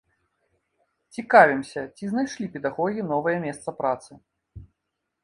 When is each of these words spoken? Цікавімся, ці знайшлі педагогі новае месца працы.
Цікавімся, 1.17 1.83
ці 1.99 2.09
знайшлі 2.13 2.47
педагогі 2.55 3.05
новае 3.13 3.35
месца 3.45 3.69
працы. 3.83 4.11